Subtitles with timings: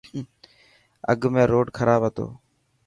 [1.11, 2.27] اڳ ۾ روڊ کراب هتو.